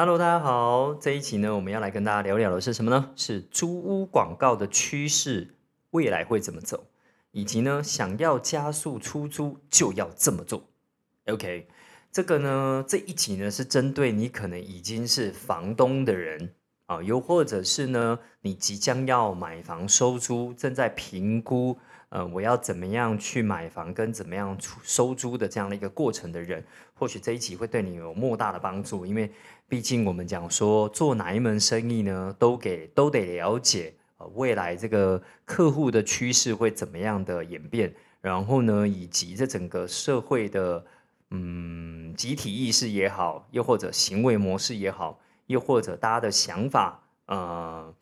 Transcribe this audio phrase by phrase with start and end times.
[0.00, 0.94] Hello，大家好。
[0.94, 3.10] 这一集呢，我们要来跟大家聊聊的是什么呢？
[3.16, 5.56] 是租屋广告的趋势，
[5.90, 6.86] 未来会怎么走，
[7.32, 10.62] 以及呢，想要加速出租就要这么做。
[11.26, 11.66] OK，
[12.12, 16.54] 这个呢，这一集呢是针对你可能已经是房东的人
[16.86, 21.76] 啊，又或者是呢，你即将要买房收租，正在评估。
[22.10, 29.04] 呃，我要怎么样去买房跟怎么样出收租的这样的一个过程的人，或许这一集会对你有莫大的帮助。
[29.04, 29.30] 因为
[29.68, 40.82] 毕竟我们讲说做哪一门生意呢，都给都得了解呃未来这个客户的趋势会怎么样的演变，然后呢，以及这整个社会的
[41.30, 47.94] 嗯集体意识也好，又或者行为模式也好，又或者大家的想法呃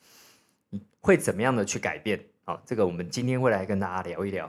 [1.00, 2.24] 会怎么样的去改变。
[2.48, 4.48] 好，这个我们今天会来跟大家聊一聊。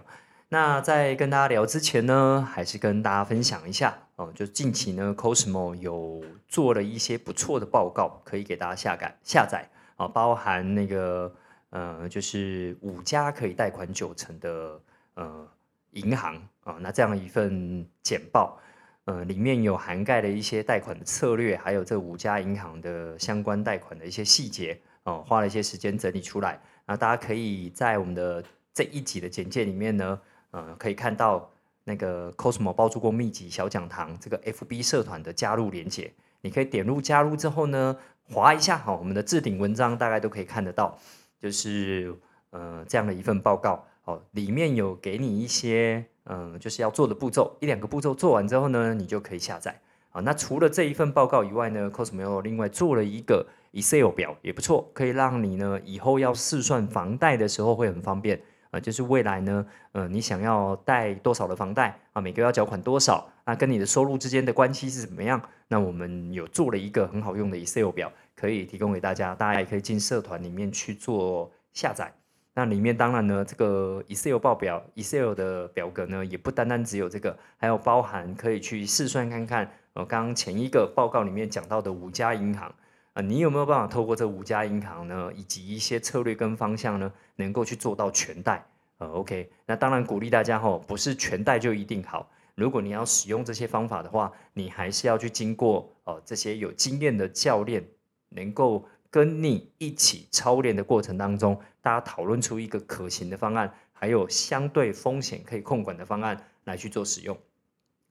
[0.50, 11.34] 那在跟大家聊之前呢，还是跟大家分享一下哦，就近期呢，Cosmo 有做了一些不错的报告，可以给大家下载下载啊，包含那个
[11.72, 14.80] 呃，就是五家可以贷款九成的
[15.16, 15.48] 呃
[15.94, 18.60] 银行啊，那这样一份简报，
[19.06, 26.62] 呃，里面有涵盖了一些贷款的策略，还有这五家银行的相关贷款的一些细节哦，花了一些时间整理出来。
[26.88, 28.44] 那大家可以在我们的
[28.74, 30.20] 这一集的简介里面呢，
[30.52, 31.52] 呃，可以看到
[31.84, 40.98] 那个 Cosmo 包租公秘籍小讲堂这个 FB 社团的加入连接，你可以点入加入之后呢，划一下哈，我们的置顶文章大概都可以看得到，
[41.42, 42.16] 就是
[42.52, 50.22] 呃这样的一份报告哦，里面有给你一些嗯就是要做的步骤，一两个步骤做完之后呢，你就可以下载啊。
[50.22, 53.46] 那除了这一份报告以外呢，Cosmo 又另外做了一个。
[53.72, 58.80] Excel 表也不错，可以让你呢以后要试算房贷的时候会很方便啊。
[58.80, 65.42] 就是未来呢，呃，你想要贷多少的房贷啊，每个月要缴款多少，那跟你的收入之间的关系是怎么样？
[65.68, 72.12] 那我们有做了一个很好用的 Excel 表，可以提供给大家，大家也可以进社团里面去做下载。
[72.54, 79.70] 那里面当然呢，这个 Excel 报表，Excel 的表格呢，也不单单只有这个，还有包含可以去试算看看。
[79.94, 82.74] 呃，刚前一个报告里面讲到的五家银行。
[83.18, 88.64] 啊，你有没有办法透过这五家银行呢，以及一些策略跟方向呢，能够去做到全贷？
[89.00, 92.30] 呃，OK，那当然鼓励大家吼，不是全贷就一定好。
[92.54, 97.84] 如果你要使用这些方法的话，你还是要去经过哦这些有经验的教练，
[98.30, 107.36] 能够跟你一起操练的过程当中，大家讨论出一个可行的方案，还有相对风险可以控管的方案来去做使用，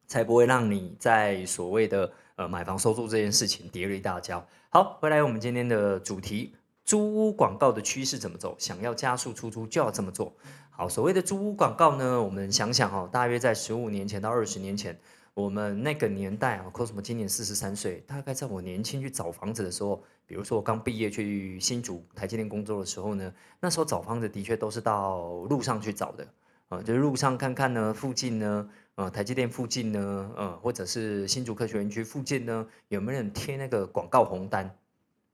[0.08, 2.12] 才不会让你在所谓的。
[2.36, 4.46] 呃，买房收租这件事情跌了一大跤。
[4.68, 6.54] 好，回来我们今天的主题，
[6.84, 8.54] 租屋广告的趋势怎么走？
[8.58, 10.34] 想要加速出租就要这么做。
[10.68, 14.98] 好，所谓的租屋广告呢，我们想想哦，大约在十五年前到二十年前，
[15.32, 26.28] 我们那个年代啊，cosmo 今年四十三岁，大概在我年轻去找房子的时候，比如说我刚毕业去新竹台积电工作的时候呢，那时候找房子的确都是到路上去找的，
[26.68, 28.68] 啊，就路上看看呢，附近呢。
[28.96, 34.74] 呃，台积电附近呢，呃，或者是新竹科学园区附近呢，有没有人贴那个广告红单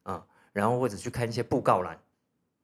[0.02, 0.26] 啊？
[0.52, 1.96] 然后或者去看一些布告栏，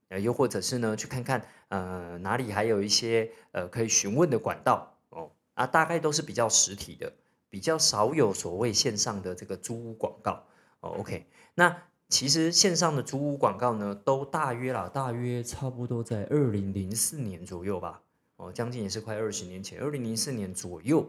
[0.08, 7.12] 呃，又或者是呢，去看看呃哪里还有一些呃可以询问的管道哦啊，大概都是比较实体的，
[7.48, 10.44] 比较少有所谓线上的这个租屋广告
[10.80, 10.90] 哦。
[10.98, 18.02] OK，那其实线上的租屋广告呢，都大约啦，大约差不多在二零零四年左右吧。
[18.38, 21.04] 哦，将近也是快二十年前，二零零四年左右，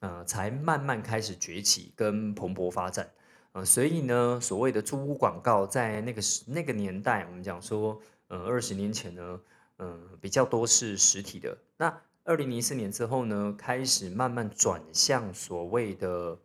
[0.00, 3.08] 呃，才慢慢开始崛起跟蓬勃发展，
[3.52, 9.40] 呃，所以呢，所谓的租屋广告在那个时那个年代，我们讲说，呃，二十年前呢，
[9.78, 11.56] 嗯，比较多是实体的。
[11.76, 16.36] 那二零零四年之后呢，开始慢慢转向所谓的，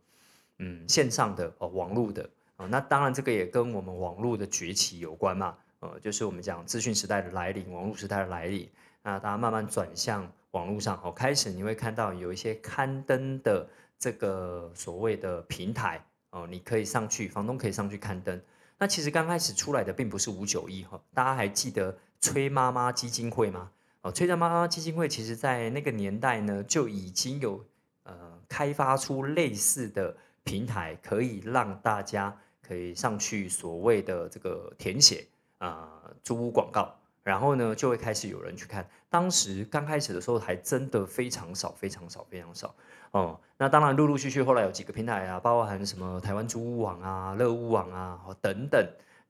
[0.58, 2.66] 嗯，线上的哦，网络的啊。
[2.66, 8.68] 那当然，这个也跟我们网络的崛起有关嘛，呃，就是我们讲资讯时代的来临，网络时代的来临。
[9.08, 13.66] 那大家慢慢转向网络上，哦，开始你会看到有一些刊登的
[13.98, 18.38] 这个所谓的平台，哦，你可以上去，房东可以上去刊登。
[18.76, 23.70] 那其实刚开始出来的并不是五九一哈，大家还记得崔妈妈基金会吗？
[24.02, 27.64] 哦，崔家妈妈基金会其实在那个年代呢就已经有
[28.02, 30.14] 呃开发出类似的
[30.44, 35.26] 平台，可以让大家可以上去所谓的这个填写
[35.56, 35.88] 啊
[36.22, 36.94] 租屋广告。
[37.28, 38.88] 然后呢，就会开始有人去看。
[39.10, 42.74] 当时刚开始的时候，还真的非常少，非常少，非常少。
[43.10, 48.82] 哦，那当然，陆陆续续后来有几个平台啊，包含什么台湾租屋网啊、乐屋网啊等等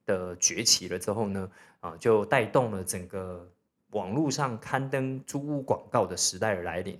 [0.05, 1.51] 的崛起了之后呢，
[1.81, 3.45] 啊，就带动了整个
[3.89, 6.97] 网络上刊登租屋广告的时代的来临。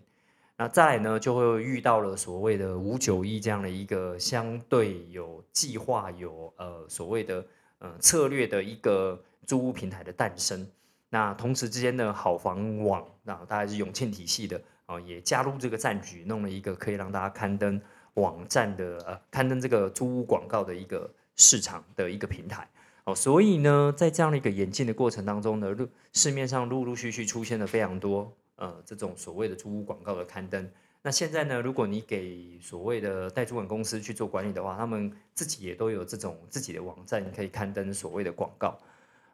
[0.58, 7.46] 那再呢，就会遇到了所谓的五九一这样的一个相对有计划、有呃所谓的
[7.78, 10.68] 呃策略的一个租屋平台的诞生。
[11.10, 17.82] 那同时之间的，好房网那大概是永庆体系的啊，也加入这个战局，弄了一个可以让大家刊登
[18.14, 22.68] 网站的呃刊登这个租屋广告的一个市场的一个平台。
[23.06, 28.32] 哦，所以呢，在这样的一个演进的过程当中呢，陆市面上陆陆续续出现了非常多。
[28.58, 30.70] 呃，这种所谓的租屋广告的刊登，
[31.02, 38.78] 那现在呢，如果你给所谓的代租管公司去做管理的话，他们自己也都有这种自己的网站可以刊登所谓的广告。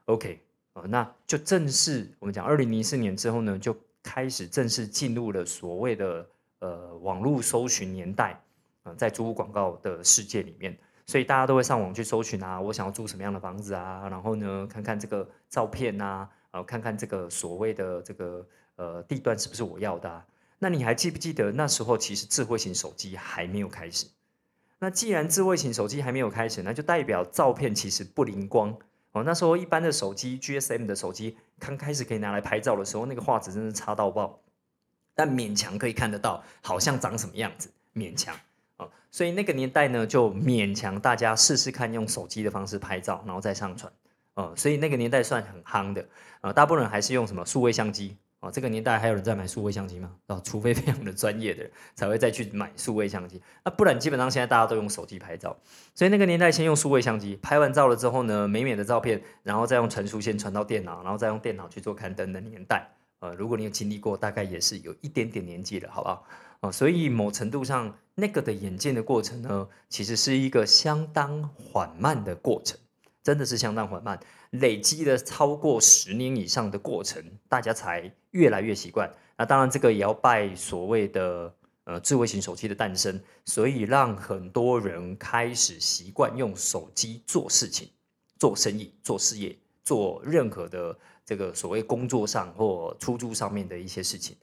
[0.05, 0.39] OK，
[0.75, 6.25] 呃，那就正式我们讲二零零四年之后呢，就开始正式进入了所谓的
[6.59, 8.39] 呃网络搜寻年代
[8.83, 18.45] 嗯，在租屋广告的世界里面，所以大家都会上网去搜寻啊，我想要租什么样的房子啊，然后呢，看看这个照片啊，然后看看这个所谓的这个。
[18.77, 20.25] 呃，地段是不是我要的？
[20.59, 24.05] 那你还记不记得那时候其实智慧型手机还没有开始？
[24.79, 28.77] 那既然智慧型手机还没有开始，那就代表照片其实不灵光
[29.15, 29.23] 哦。
[29.23, 34.39] 那时候一般的手机，GSM 的手机刚开始可以拿来拍照的时候，那个画质真是差到爆，
[35.15, 38.35] 但勉强可以看得到，好像长什么样子，勉强
[38.77, 38.91] 哦。
[39.09, 43.91] 所以那个年代呢，就勉强大家试试看用手机的方式拍照，然后再上传
[44.35, 44.53] 哦。
[44.55, 46.05] 所以那个年代算很夯的
[46.41, 48.17] 呃，大部分人还是用什么数位相机。
[48.45, 50.11] 哦，这个年代还有人在买数位相机吗？
[50.27, 55.57] 哦，除非非常的专业的人才会再去买数位相机，那不然基本上现在大家都用手机拍照。
[55.95, 62.87] 所以那个年代先用数位相机拍完照了之后呢，美美的照片，然后再用传输线传到电脑，然后再用电脑去做刊登的年代。
[63.19, 66.27] 呃，如果你有经历过，大概也是有一点点年纪了，好不好？
[66.59, 72.77] 哦，所以某程度上那个的演进的过程呢，其实是一个相当缓慢的过程，
[73.23, 74.19] 真的是相当缓慢。
[74.59, 79.09] 累积了超过十年以上的过程，大家才越来越习惯。
[79.37, 81.53] 那当然，这个也要拜所谓的
[81.83, 87.89] 呃智慧型手机的诞生，所以让很多人开始习惯用手机做事情、
[88.39, 94.35] 做生意、做事业、做任何的这个所谓工作上或出租上面的一些事情。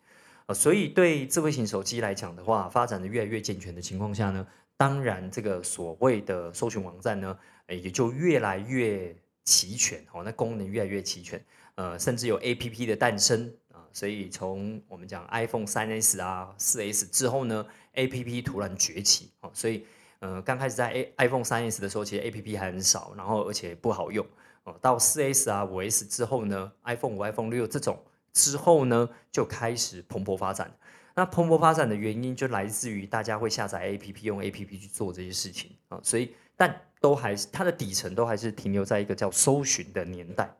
[0.46, 7.38] 呃，所以对智慧型手机来讲的话，发展的越来越健全的情况下呢，当然这个所谓的搜寻网站呢，
[7.68, 9.16] 也就越来越。
[9.44, 11.44] 齐全哦，那功能越来越齐全，
[11.74, 19.84] 呃，甚至有 A P P 的诞生啊，所以从我们讲 iPhone 三 S 啊、四 S 之后呢，A P P 突然崛起哦，所以
[20.20, 24.24] 呃，刚开始在 A iPhone 三 S 的时候，其实 A P P 还很少，然后而且不好用
[24.62, 28.00] 哦，到四 S 啊、五 S 之后呢，iPhone 五、iPhone 六这种
[28.32, 30.72] 之后呢，就开始蓬勃发展。
[31.14, 36.80] 那蓬勃发展的原因就来自于大家会下载 A P P，用 A P P 去做这些事情啊，所以但。
[37.02, 40.54] 都还是它的底层都还是停留在一个叫搜寻的年代，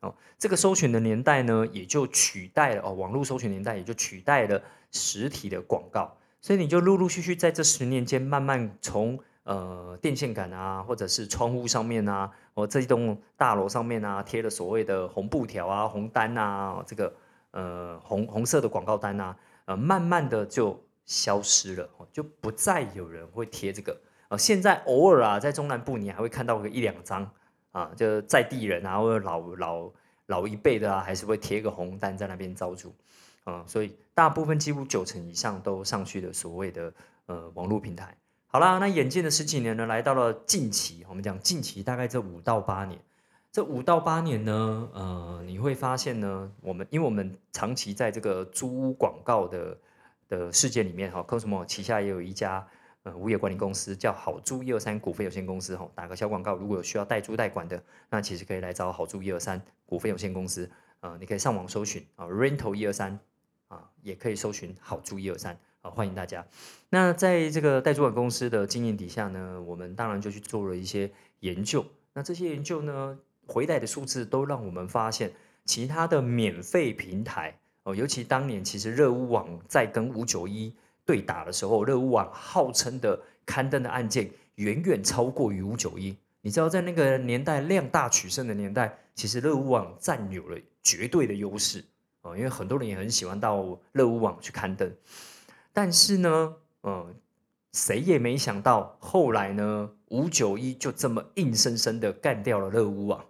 [0.00, 17.12] 哦，这个搜寻的年代呢，也就取代了哦，网络搜寻年代也就取代了实体的广告，所以你就陆陆续续在这十年间，慢慢从呃电线杆啊，或者是窗户上面啊，哦这一栋大楼上面啊，贴了所谓的红布条啊、红单啊，这个
[17.50, 24.00] 呃红红色的广告单啊，呃慢慢的就消失了，就不再有人会贴这个。
[24.30, 27.28] 呃，现在偶尔啊，在中南部你还会看到个一两张
[27.72, 29.90] 啊，就在地人啊，或者老老
[30.26, 32.94] 老一辈的啊，还是会贴个红单在那边招租，
[33.42, 36.92] 啊，所以大部分几乎九成以上都上去了所谓的
[37.26, 38.16] 呃网络平台。
[38.46, 43.00] 好啦，那眼见的十几年呢，来到了近期，我们讲近期大概这五到八年，
[43.50, 49.76] 这五到八年呢，呃，你会发现呢，我们因为我们长期在这个租屋广告的
[50.28, 52.64] 的世界里面哈，Cosmo 旗下也有一家。
[53.02, 63.18] 呃，物业管理公司叫好租一二三股份有限公司，吼，打个小广告，如果有需要代租代管的，那其实可以来找好租一二三股份有限公司，啊，你可以上网搜寻啊，rental 一二三，
[63.68, 66.46] 啊，也可以搜寻好租一二三，啊，欢迎大家。
[66.90, 75.32] 那在这个代租管公司的经验底下呢，我们当然就去做了一些研究，那这些研究呢，回来的数字都让我们发现，
[75.64, 80.74] 其他的免费平台，哦，尤其当年其实热屋网在跟五九一。
[81.10, 86.16] 对打的时候，热屋网号称的刊登的案件远远超过于五九一。
[86.40, 91.84] 你知道，在那个年代量大取胜的年代，其实热屋网占有了绝对的优势
[92.22, 94.88] 啊，因为很多人也很喜欢到热屋网去刊登。
[95.72, 97.12] 但是呢，嗯，
[97.72, 103.24] 谁也没想到，后来呢，五九一就这么硬生生的干掉了热屋网。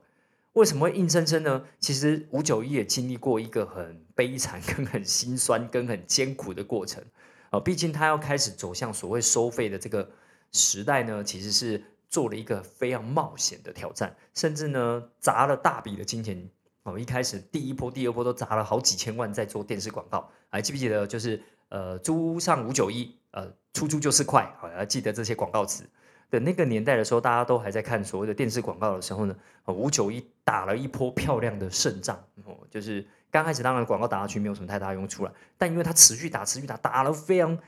[0.53, 1.65] 为什么会硬生生呢？
[1.79, 7.03] 其实五九一也经历过一个很悲惨、跟很心酸、跟很艰苦的过程。
[7.51, 10.09] 啊，毕竟他要开始走向所谓收费的这个
[10.53, 16.49] 时代呢，其实是做了一个非常冒险的挑战，甚至呢砸了大笔的金钱。
[16.85, 21.07] 哦，一开始第一波、第二波都砸了好几千万在做电视广告，还记不记得？
[21.07, 25.85] 就是呃租上五九一，呃出租就是快，好要记得这些广告词。
[26.31, 37.59] 的那个年代的时候，大家都还在看所谓的电视广告的时候呢，五九一打了一波漂亮的胜仗，哦，就是刚开始当然广告打下去没有什么太大用处了，但因为它持续打，持续打，打了非常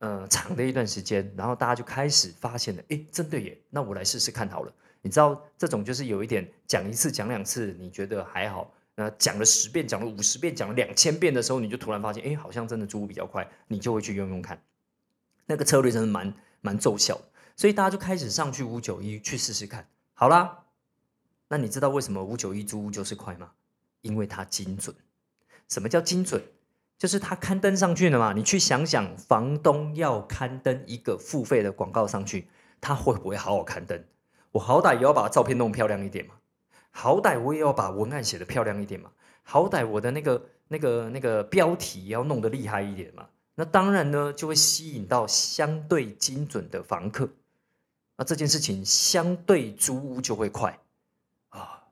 [0.00, 4.72] 呃长的一段时间，然后大家就开始发现了，哎，真的耶，那我来试试看好了。
[5.00, 14.60] 你知道这种就是有一点讲一次讲两次，你觉得还好，那讲了十遍，讲了五十遍，讲了两千遍的时候，你就突然发现，哎，好像真的租比较快，你就会去用用看，
[15.46, 17.16] 那个策略真的蛮蛮奏效。
[17.58, 20.58] 所以大家就开始上去五九一去试试看，好啦，
[21.48, 23.50] 那你知道为什么五九一租屋就是快吗？
[24.02, 24.94] 因为它精准。
[25.68, 26.40] 什么叫精准？
[26.96, 28.32] 就是它刊登上去了嘛。
[28.32, 32.48] 你去想想，房东要刊登一个付费的广告上去，
[32.80, 34.04] 他会不会好好刊登？
[34.52, 36.36] 我好歹也要把照片弄漂亮一点嘛，
[36.92, 39.10] 好歹我也要把文案写的漂亮一点嘛，
[39.42, 43.26] 好歹我的那个那个那个标题要弄得厉害一点嘛。
[43.56, 47.28] 那当然呢，就会吸引到相对精准的房客。
[48.18, 50.76] 那这件事情相对租屋就会快
[51.50, 51.84] 啊！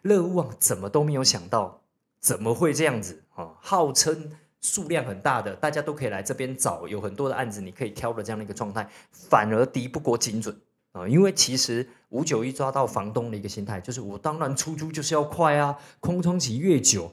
[0.00, 1.82] 乐屋网怎么都没有想到，
[2.18, 3.50] 怎么会这样子啊？
[3.60, 10.58] 号称数量很大的，大家都可以来这边找，有很多的案子你可以挑的这样的一个状态，反而敌不过精准
[10.92, 11.06] 啊！
[11.06, 17.12] 因为其实五九一抓到房东的一个心态，就是我当然出租就是要快啊，空窗期越久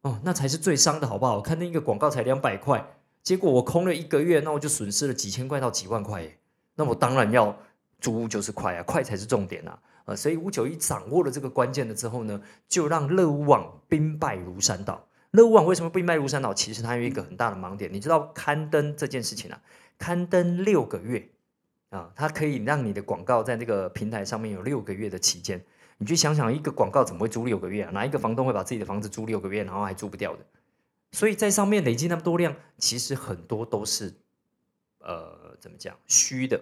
[0.00, 1.42] 哦，那才是最伤的，好不好？
[1.42, 6.38] 看那个广告才两百块，结果我空了一个月，那我就损失了几千块到几万块耶，
[6.76, 7.54] 那我当然要。
[8.02, 9.78] 租屋就是快啊，快才是重点啊！
[10.06, 15.06] 呃，所以五九一掌握了这个关键了之后呢，就让乐屋网兵败如山倒。
[15.30, 16.52] 乐屋网为什么兵败如山倒？
[16.52, 19.62] 其实它有一个很大的盲点，你知道刊登这件事情啊，
[19.96, 21.26] 刊登六个月
[21.90, 25.64] 啊，它可以让你的广告在这个平台上面有六个月的期间。
[25.98, 27.92] 你去想想，一个广告怎么会租六个月啊？
[27.92, 30.44] 哪一个房东会把自己的房子租六个月，然后还租不掉的？
[31.12, 34.12] 所以在上面累积那么多量，其实很多都是
[34.98, 36.60] 呃，怎么讲虚的。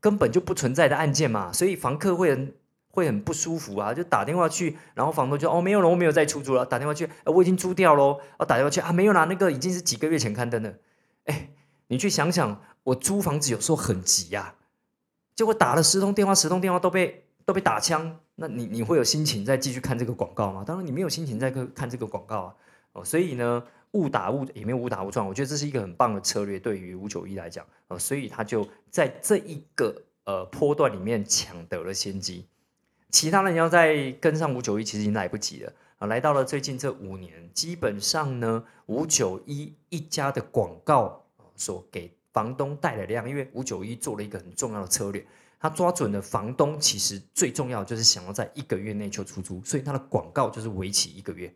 [0.00, 2.54] 根本就不存在的案件嘛，所以房客会很
[2.90, 10.78] 会很不舒服啊，就打电话去，然后房东就哦没有了，我没有再出租了，打电话去，我已经租掉喽，哦打电话去啊没有啦，那个已经是几个月前刊登的，
[11.24, 11.50] 哎，
[11.88, 14.54] 你去想想，我租房子有时候很急呀，
[15.36, 20.64] 结果打了十通电话，十通电话都被都被打枪，那你你会有心情再继续看这个广告吗？
[20.66, 22.54] 当然你没有心情再看看这个广告啊，
[22.92, 23.62] 哦，所以呢。
[23.92, 32.46] 误打误也没有误打误撞，我觉得这是一个很棒的策略，对于五九一来讲，呃，所以他就在这一个呃坡段里面抢得了先机。
[33.10, 36.06] 其他人要再跟上五九一，其实已经来不及了啊！
[36.06, 45.26] 来到了最近这五年，基本上呢，五九一一家的广告所给房东带来的量，因为五九一做了一个很重要的策略，
[45.58, 51.52] 他抓准了房东其实最重要就是想要在一个月内就出租，所以他的广告就是为期一个月。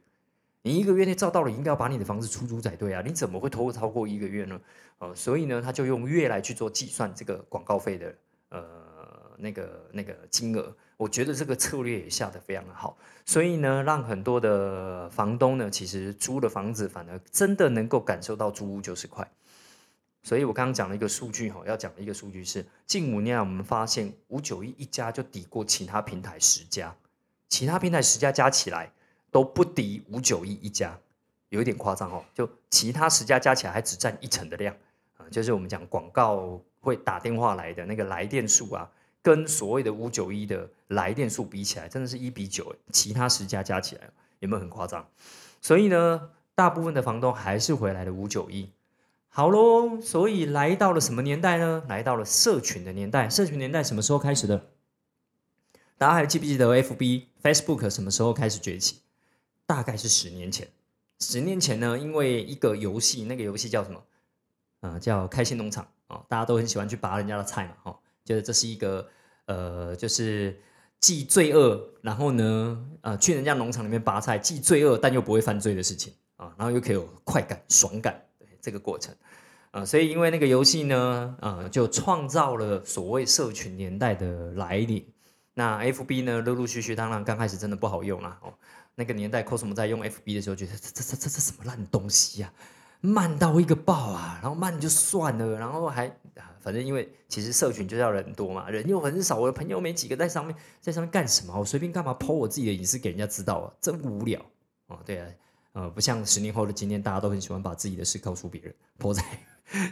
[0.67, 3.03] 你一个月内照到了，应该要把你的房子出租才对啊！
[3.05, 4.59] 你怎么会拖超过一个月呢？
[4.99, 8.15] 呃，所以呢，他就用月来去做计算这个广告费的
[8.49, 8.65] 呃
[9.37, 10.75] 那个那个金额。
[10.97, 19.31] 我觉得这个策略也下得非常的好，所以呢，让很多的房东呢，其实租的房子反而真的能够感受到租屋就是快。
[20.23, 26.97] 所以我刚刚讲了一个数据哈，要讲的一个数据是近五年我们发现五九一一家就抵过其他平台十家，
[27.51, 28.91] 其他平台十家加起来。
[29.35, 30.97] 都不敌五九一一家，
[31.49, 32.25] 有一点夸张哦。
[32.33, 34.73] 就其他十家加起来还只占一成的量
[35.17, 38.89] 啊，就是我们讲广告会打电话来的那个来电数啊，
[39.21, 42.77] 跟所谓的五九一的来电数比起来，真的是一比九。
[42.93, 44.03] 其他十家加起来
[44.39, 45.05] 有没有很夸张？
[45.61, 48.71] 所以呢，大部分的房东还是回来了五九一。
[49.29, 51.83] 好喽，所以来到了什么年代呢？
[51.89, 53.29] 来到了社群的年代。
[53.29, 54.67] 社群年代什么时候开始的？
[55.99, 59.01] 大家还记不记得 FB、Facebook 什么时候开始崛起？
[59.67, 60.69] 大概是十年前，
[61.21, 64.03] 十年前呢，因为一个游戏，那个游戏叫什么？
[64.81, 69.09] 啊，叫开心农场啊，大家都很喜欢去拔人家的菜嘛，哈，觉得这是一个
[69.47, 70.61] 呃，就是
[71.01, 79.15] 既罪恶，然后呢，呃，去人家农场里面拔菜，既罪恶但又不会犯罪的事情啊，然后又可以有快感、爽感，对这个过程
[79.71, 85.11] 啊，所以因为那个游戏呢，啊，就创造了所谓社群年代的来临。
[85.57, 88.53] 那 FB 呢，陆陆续续，当然刚开始真的不好用啦，哦。
[88.95, 92.53] 那个年代，cos 在用 FB 的时候，觉得这这这这这什么烂东西呀，
[93.01, 94.39] 慢到一个爆啊！
[94.41, 96.11] 然后慢就算了，然后还
[96.61, 101.59] 反正因为其实社群就要人多嘛，人又很少，我的朋友没几个，在上面在上面干什么？
[101.59, 103.73] 我随便干嘛抛我自己的隐私给人家知道啊？
[103.81, 104.41] 真无聊
[104.87, 104.99] 哦。
[105.05, 105.27] 对啊，
[105.73, 109.23] 呃，不像十年后的今天，大家都很喜欢把自己的事告诉别人，抛在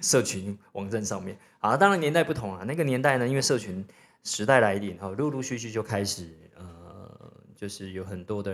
[0.00, 1.36] 社群网站上面。
[1.58, 3.84] 啊，当然年代不同啊，那个年代呢，因为社群
[4.22, 6.38] 时代来临，哈，陆陆续续就开始。
[7.62, 8.52] 就是有很多的，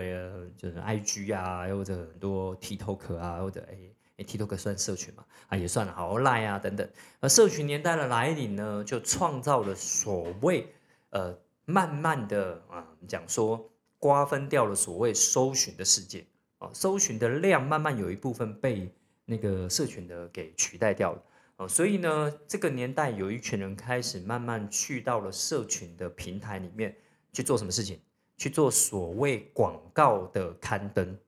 [0.55, 3.79] 就是 I G 啊，或者很多 TikTok 啊，或者哎
[4.19, 5.25] 诶 TikTok 算社群嘛？
[5.47, 6.87] 啊，也算了，好赖啊等等。
[7.21, 10.75] 而社群年代的来临呢，就创造了所谓
[11.09, 11.35] 呃，
[11.65, 16.27] 慢慢的啊，讲说瓜分掉了所谓搜寻的世界
[16.59, 18.93] 啊，搜寻的量慢慢有一部分被
[19.25, 21.23] 那个社群的给取代掉了。
[21.57, 26.95] 哦，所以呢，这个年代有一群人开始慢慢去到了社群的平台里面
[27.33, 27.99] 去做什么事情？
[28.39, 31.19] 去做所谓广告的刊登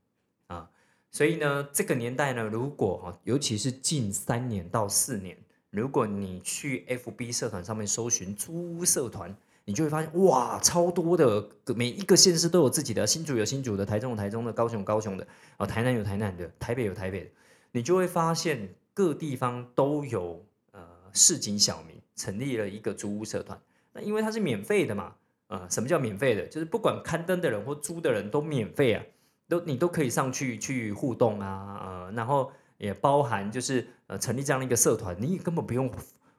[0.47, 0.71] 啊。
[1.11, 5.37] 所以呢，这个年代呢，如果哈，尤其是近三年到四年，
[5.69, 9.37] 如果你去 FB 社团上面搜寻租屋社团，
[9.67, 15.27] 你就会发现哇，超多的，每一个县市都有自己的，新竹有新竹的，台中有台中的，高雄高雄的，
[15.59, 17.31] 啊，台南有台南的，台北有台北的，
[17.73, 18.75] 你就会发现。
[18.93, 20.83] 各地方都有呃
[21.15, 23.59] 市井小民成立了一个租屋社团，
[23.95, 25.15] 那因为它是免费的嘛，
[25.51, 26.47] 呃，什么叫免费的？
[26.47, 29.05] 就是不管刊登的人或租的人都免费啊，
[29.49, 35.93] 都你都可以上去去互动啊，呃，然后也包含就是呃成立这样的一个社团，你也根本不用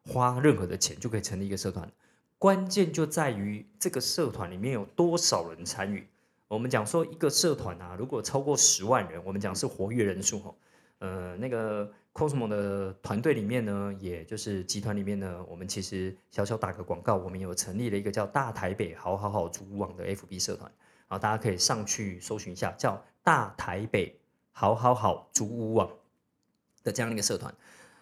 [0.07, 1.91] 花任何的钱就可以成立一个社团，
[2.37, 6.07] 关键就在于这个社团里面有多少人参与。
[6.47, 10.57] 我们讲说一个社团啊，如果超过十万人，我们讲是活跃人数吼，
[11.01, 11.91] 呃，那个。
[12.13, 20.69] Cosmo 的团队里面呢，也就是集团里面呢，我们其实小小打个广告，我们有成立了一个叫大台北好好好租屋网的 FB 社团，
[21.07, 24.19] 啊，大家可以上去搜寻一下，叫大台北
[24.51, 25.89] 好好好租屋网
[26.83, 27.55] 的这样一个社团。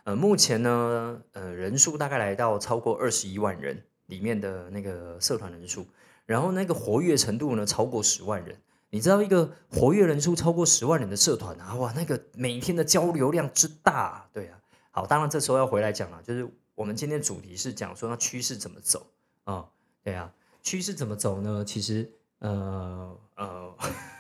[0.05, 5.85] 呃，目前呢，呃，人数大概来到超过二十一万人里面的那个社团人数，
[6.25, 8.59] 然后那个活跃程度呢，超过十万人。
[8.91, 14.59] 你知道一个活跃人数超过十万人的社团啊，哇，那个每天的交流量之大，对啊。
[14.91, 19.05] 好，当然这时候要回来讲了，就是我们今天主题是讲说那趋势怎么走
[19.43, 19.65] 啊？
[20.03, 21.63] 对啊，趋势怎么走呢？
[21.63, 23.75] 其实，呃呃，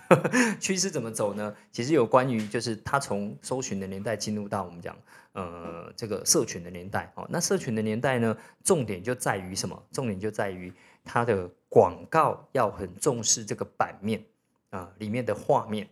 [0.61, 1.55] 趋势怎么走呢？
[1.71, 4.95] 其实有关于就是它从搜寻的年代进入到我们讲
[5.33, 7.25] 呃这个社群的年代哦。
[7.29, 9.83] 那社群的年代呢，重点就在于什么？
[9.91, 10.71] 重点就在于
[11.03, 14.23] 它的广告要很重视这个版面。
[14.69, 15.87] 啊，里面的画面，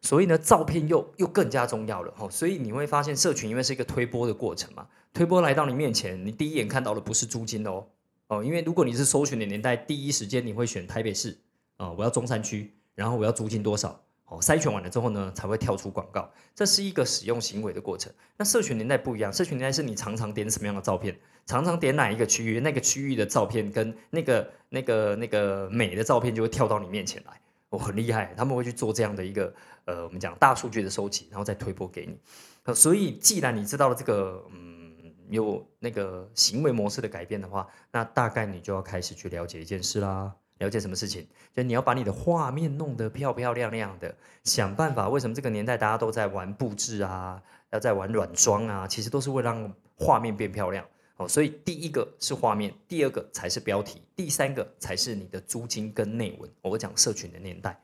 [0.00, 2.28] 所以呢，照片又又更加重要了哈。
[2.30, 7.84] 所以你会发现，社群因为是一个推波的过程嘛，推波来到你面前，你第一眼看到的不是租金哦
[8.28, 11.36] 哦，因为如果你是搜寻的年代，第一时间你会选台北市
[11.76, 18.10] 啊，我要中山区，然后我要租金多少哦，筛选完了之后呢，才会跳出广告，这是一个使用行为的过程。
[18.38, 21.14] 那社群年代不一样，社群年代是你常常点什么样的照片，
[21.44, 27.38] 常常点哪一个区域，那个区域的照片跟那个那个那个美的照片就会跳到你面前来。
[27.72, 29.50] 我很厉害，他们会去做这样的一个
[29.86, 32.74] 呃，我们讲大数据的收集，然后再推播给你。
[32.74, 34.92] 所以，既然你知道了这个嗯
[35.30, 40.30] 有那个行为模式的改变的话，那大概你就要开始去了解一件事啦。
[40.58, 41.26] 了解什么事情？
[41.56, 45.08] 就你要把你的画面弄得漂漂亮亮的，想办法。
[45.08, 48.86] 为什么这个年代大家都在玩布置啊，要在玩软装啊？
[48.86, 50.84] 其实都是为了让画面变漂亮。
[51.28, 56.50] 所以第一个是画面，第二个才是标题，第三个才是你的租金跟内文。
[56.62, 57.78] 我讲社群的年代，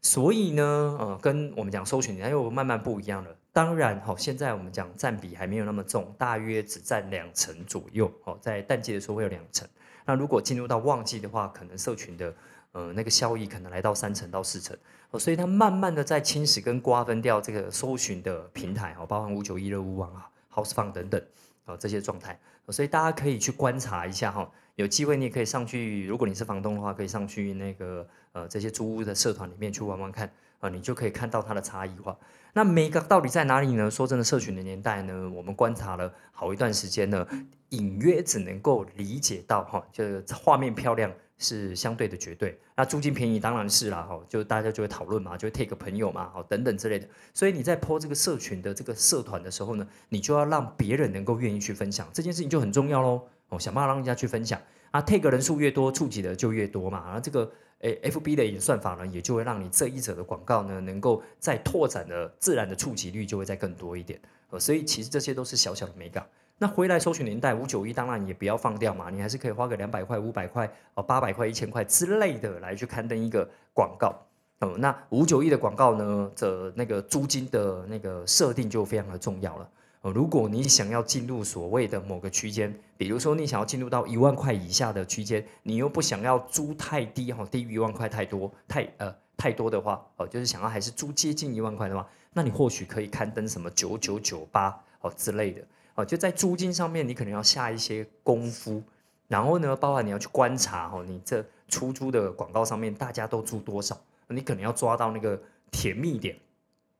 [0.00, 0.62] 所以呢，
[1.00, 3.36] 呃，跟我们讲搜寻年代又慢慢不一样了。
[3.52, 8.10] 当然，好，现在我们讲占比还没有那么重，大约只占两成左右。
[8.24, 9.68] 哦，在淡季的时候会有两成。
[10.06, 12.34] 那如果进入到旺季的话，可能社群的
[12.72, 14.76] 呃那个效益可能来到三成到四成。
[15.10, 18.96] 哦，所以它慢慢的在侵蚀跟瓜分掉这个搜寻的平台。
[18.98, 21.22] 哦，包含五九一热屋网啊、House Fun 等等。
[21.64, 22.36] 啊，这些状态，
[22.68, 24.50] 所以大家可以去观察一下哈。
[24.76, 32.16] 有机会你也可以上去，如果你是房东的话，可以上去那个呃这些租屋的社团里面去玩玩看啊，你就可以看到它的差异化。
[32.54, 33.90] 那每个到底在哪里呢？
[33.90, 37.26] 说真的，社群的年代呢，我们观察了好一段时间呢，
[37.70, 41.12] 隐约只能够理解到哈，就是画面漂亮。
[41.42, 47.08] 是相对的绝对，那租金便宜当然是啦，哈，就大家就会讨论嘛，就会 take 朋友嘛，等等之类的。
[47.34, 53.20] 所以你在 po 这个社群的这个社团的时候呢，你就要让别人能够愿意去分享这件事情就很重要喽。
[53.48, 54.58] 哦，想办法让人家去分享
[54.92, 57.02] 啊，take 人数越多，触及的就越多嘛。
[57.04, 64.20] 然后这个诶，FB 的演算法呢，也就会让你这一则的广告呢，能够在拓展的自然的触及率就会再更多一点。
[64.50, 66.26] 呃，所以其实这些都是小小的美感。
[66.62, 74.14] 那回来搜寻年代五九一，当然也不要放掉嘛，你还是可以花个两百块、五百块、哦八百块、一千块之类的来去刊登一个广告。
[74.60, 79.68] 哦，那五九一的广告呢，的那个租金的那个设定就非常的重要了。
[80.02, 95.60] 哦，如果你想要进入所谓的某个区间，比如说你想要进入到一万块以下的区间，你又不想要租太低哈，低于一万块太多太呃太多的话，哦，就是想要还是租接近一万块的话，那你或许可以刊登什么九九九八哦之类的。
[95.94, 98.82] 哦，就在租金上面，你可能要下一些功夫，
[99.28, 105.38] 然后呢，包含你要去观察哦，你这出租的广告上面大家都租多少，你可能要抓到那个
[105.70, 106.34] 甜蜜点，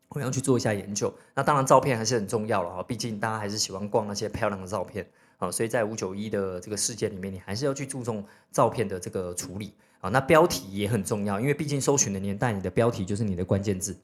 [0.08, 1.12] 我们要去做一下研究。
[1.34, 5.06] 那当然，照片还是很重要了哈，毕竟大家还是喜欢逛那些漂亮的照片
[5.38, 5.50] 啊。
[5.50, 10.10] 所以在五九一的这个事件里面，你还是要去注重照片的这个处理啊。
[10.10, 13.96] 那标题也很重要，因为毕竟搜寻的年代，你的标题就是你的关键字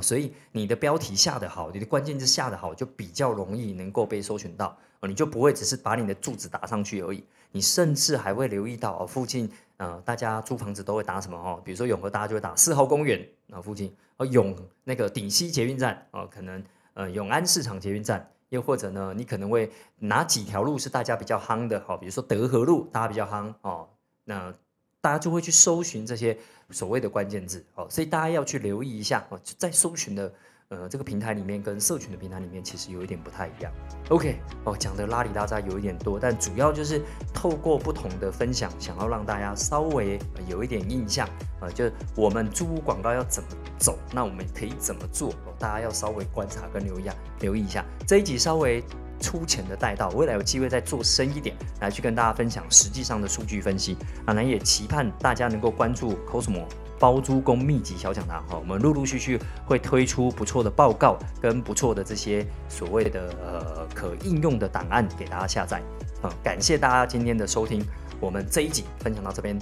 [0.00, 5.08] 所以你的标题下得好，你的关键字下得好，就比较容易能够被搜寻到啊。
[5.08, 11.60] 你就不会只是把你的住址打上去而已，你甚至还会留意到哦，附近呃，大家租房子都会打什么哦？
[11.64, 13.94] 比如说永和，大家就会打四号公园啊附近。
[14.16, 16.62] 哦，永那个顶溪捷运站哦，可能
[16.94, 21.96] 呃永安市场捷运站，又或者呢，你可能会哪几条路是大家比较夯的哈？
[21.96, 23.88] 比如说德和路，大家比较夯哦，
[24.24, 24.52] 那
[25.00, 26.36] 大家就会去搜寻这些
[26.70, 30.32] 所谓的关键字哦，所以大家要去留意一下哦，在搜寻的。
[30.70, 33.72] 呃，这个平台里面跟社群的平台里面其实有一点不太一样。
[34.10, 37.00] OK，哦，讲的拉里大扎有一点多，但主要就是
[37.32, 41.26] 透过不同的分享，想要让大家稍微有一点印象
[41.58, 45.32] 啊，就是我们租屋广告要怎么走，那我们可以怎么做？
[45.58, 47.08] 大家要稍微观察跟留意，
[47.40, 47.82] 留意一下。
[48.06, 48.84] 这一集稍微
[49.20, 53.96] 粗浅的带到，未来有机会再做深一点，来去跟大家分享实际上的数据分析。
[54.26, 56.64] 当然也期盼大家能够关注 Cosmo。
[57.00, 65.80] 包租公秘籍小讲堂哈，我们陆陆续续会推出不错的报告跟不错的这些所谓的呃可应用的档案给大家下载
[66.22, 67.86] 啊，感谢大家今天的收听，
[68.18, 69.56] 我们这一集分享到这边，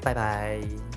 [0.00, 0.89] 拜拜。